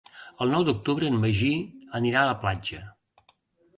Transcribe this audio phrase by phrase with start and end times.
[0.45, 1.51] El nou d'octubre en Magí
[1.99, 2.81] anirà a la platja.